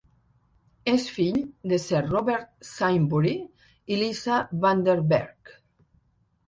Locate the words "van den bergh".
4.67-5.59